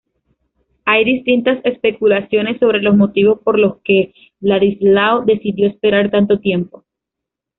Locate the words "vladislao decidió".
4.39-5.67